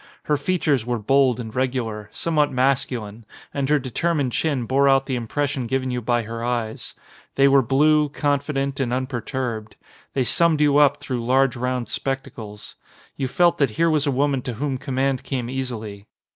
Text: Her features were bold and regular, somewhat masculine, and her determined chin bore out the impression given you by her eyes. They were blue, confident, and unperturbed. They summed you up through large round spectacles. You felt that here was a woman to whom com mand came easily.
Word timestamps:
Her 0.23 0.35
features 0.35 0.83
were 0.83 0.97
bold 0.97 1.39
and 1.39 1.53
regular, 1.55 2.09
somewhat 2.11 2.51
masculine, 2.51 3.23
and 3.53 3.69
her 3.69 3.77
determined 3.77 4.31
chin 4.31 4.65
bore 4.65 4.89
out 4.89 5.05
the 5.05 5.15
impression 5.15 5.67
given 5.67 5.91
you 5.91 6.01
by 6.01 6.23
her 6.23 6.43
eyes. 6.43 6.95
They 7.35 7.47
were 7.47 7.61
blue, 7.61 8.09
confident, 8.09 8.79
and 8.79 8.91
unperturbed. 8.91 9.75
They 10.15 10.23
summed 10.23 10.59
you 10.59 10.79
up 10.79 10.97
through 10.97 11.23
large 11.23 11.55
round 11.55 11.87
spectacles. 11.87 12.73
You 13.15 13.27
felt 13.27 13.59
that 13.59 13.69
here 13.77 13.91
was 13.91 14.07
a 14.07 14.11
woman 14.11 14.41
to 14.41 14.53
whom 14.53 14.79
com 14.79 14.95
mand 14.95 15.21
came 15.21 15.51
easily. 15.51 16.07